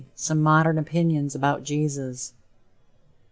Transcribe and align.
SOME 0.15 0.41
MODERN 0.41 0.79
OPINIONS 0.79 1.35
ABOUT 1.35 1.61
JESUS. 1.63 2.33